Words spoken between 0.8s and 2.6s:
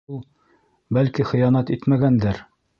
бәлки, хыянат итмәгәндер.